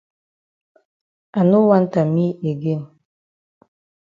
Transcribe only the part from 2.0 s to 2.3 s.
am me